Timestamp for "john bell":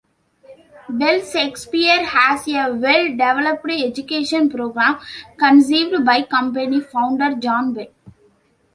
7.35-7.85